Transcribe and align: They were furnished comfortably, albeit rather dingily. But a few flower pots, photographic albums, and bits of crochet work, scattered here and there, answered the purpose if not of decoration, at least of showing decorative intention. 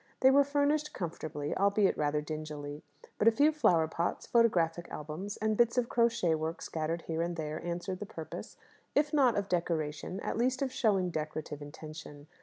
They 0.21 0.31
were 0.31 0.43
furnished 0.43 0.93
comfortably, 0.95 1.55
albeit 1.55 1.95
rather 1.95 2.21
dingily. 2.21 2.81
But 3.19 3.27
a 3.27 3.31
few 3.31 3.51
flower 3.51 3.87
pots, 3.87 4.25
photographic 4.25 4.87
albums, 4.89 5.37
and 5.37 5.55
bits 5.55 5.77
of 5.77 5.89
crochet 5.89 6.33
work, 6.33 6.59
scattered 6.63 7.03
here 7.03 7.21
and 7.21 7.35
there, 7.35 7.63
answered 7.63 7.99
the 7.99 8.07
purpose 8.07 8.57
if 8.95 9.13
not 9.13 9.37
of 9.37 9.47
decoration, 9.47 10.19
at 10.21 10.39
least 10.39 10.63
of 10.63 10.71
showing 10.71 11.11
decorative 11.11 11.61
intention. 11.61 12.25